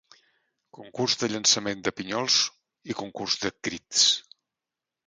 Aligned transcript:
Concurs 0.77 1.17
de 1.23 1.29
llançament 1.33 1.85
de 1.89 1.95
pinyols 1.99 2.39
i 2.95 2.99
Concurs 3.05 3.39
de 3.47 3.57
Crits. 3.67 4.11